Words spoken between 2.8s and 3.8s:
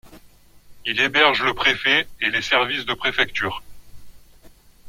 de préfecture.